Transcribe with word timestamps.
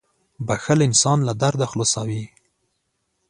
•بښل 0.47 0.79
انسان 0.87 1.19
له 1.27 1.33
درده 1.41 1.65
خلاصوي. 1.71 2.23